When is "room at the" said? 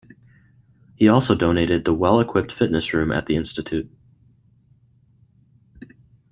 2.91-3.35